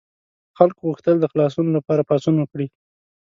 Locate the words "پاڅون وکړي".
2.09-2.67